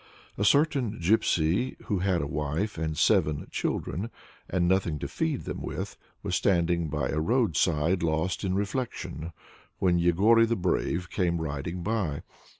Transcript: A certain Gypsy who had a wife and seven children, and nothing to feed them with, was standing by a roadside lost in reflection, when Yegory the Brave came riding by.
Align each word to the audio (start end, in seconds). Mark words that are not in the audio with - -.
A 0.35 0.43
certain 0.43 0.97
Gypsy 0.99 1.79
who 1.83 1.99
had 1.99 2.23
a 2.23 2.25
wife 2.25 2.75
and 2.75 2.97
seven 2.97 3.47
children, 3.51 4.09
and 4.49 4.67
nothing 4.67 4.97
to 4.97 5.07
feed 5.07 5.41
them 5.45 5.61
with, 5.61 5.95
was 6.23 6.35
standing 6.35 6.87
by 6.87 7.09
a 7.09 7.19
roadside 7.19 8.01
lost 8.01 8.43
in 8.43 8.55
reflection, 8.55 9.31
when 9.77 9.99
Yegory 9.99 10.47
the 10.47 10.55
Brave 10.55 11.11
came 11.11 11.39
riding 11.39 11.83
by. 11.83 12.23